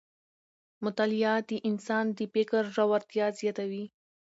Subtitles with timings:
[0.85, 3.85] مطالعه د انسان د فکر ژورتیا زیاتوي